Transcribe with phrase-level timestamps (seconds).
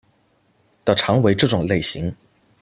[0.83, 2.11] 的常为这种类型。